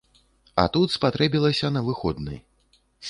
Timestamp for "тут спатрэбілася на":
0.77-1.81